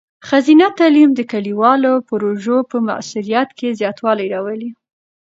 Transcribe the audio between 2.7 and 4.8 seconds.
په مؤثریت کې زیاتوالی راولي.